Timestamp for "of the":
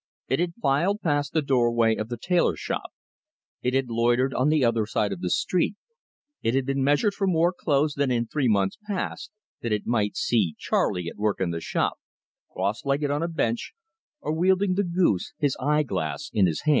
1.95-2.17, 5.13-5.29